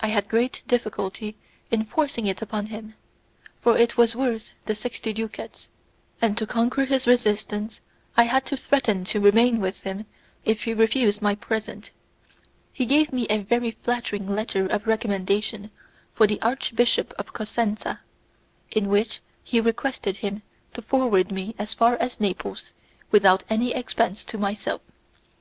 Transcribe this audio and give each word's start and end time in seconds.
I 0.00 0.08
had 0.08 0.26
great 0.26 0.64
difficulty 0.66 1.36
in 1.70 1.84
forcing 1.84 2.26
it 2.26 2.42
upon 2.42 2.66
him, 2.74 2.94
for 3.60 3.78
it 3.78 3.96
was 3.96 4.16
worth 4.16 4.50
the 4.64 4.74
sixty 4.74 5.12
ducats, 5.12 5.68
and 6.20 6.36
to 6.38 6.44
conquer 6.44 6.86
his 6.86 7.06
resistance 7.06 7.80
I 8.16 8.24
had 8.24 8.46
to 8.46 8.56
threaten 8.56 9.04
to 9.04 9.20
remain 9.20 9.60
with 9.60 9.84
him 9.84 10.06
if 10.44 10.64
he 10.64 10.74
refused 10.74 11.22
my 11.22 11.36
present. 11.36 11.92
He 12.72 12.84
gave 12.84 13.12
me 13.12 13.28
a 13.30 13.42
very 13.42 13.70
flattering 13.70 14.28
letter 14.28 14.66
of 14.66 14.88
recommendation 14.88 15.70
for 16.12 16.26
the 16.26 16.42
Archbishop 16.42 17.12
of 17.16 17.32
Cosenza, 17.32 18.00
in 18.72 18.88
which 18.88 19.20
he 19.44 19.60
requested 19.60 20.16
him 20.16 20.42
to 20.72 20.82
forward 20.82 21.30
me 21.30 21.54
as 21.60 21.74
far 21.74 21.94
as 21.98 22.18
Naples 22.18 22.72
without 23.12 23.44
any 23.48 23.72
expense 23.72 24.24
to 24.24 24.36
myself. 24.36 24.80